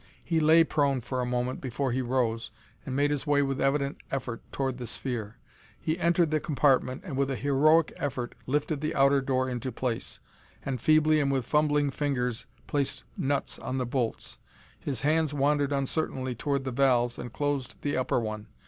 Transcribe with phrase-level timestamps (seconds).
[0.23, 2.49] He lay prone for a moment before he rose
[2.87, 5.37] and made his way with evident effort toward the sphere.
[5.79, 10.19] He entered the compartment and with a heroic effort lifted the outer door into place,
[10.65, 14.39] and feebly and with fumbling fingers placed nuts on the bolts.
[14.79, 18.47] His hands wandered uncertainly toward the valves and closed the upper one.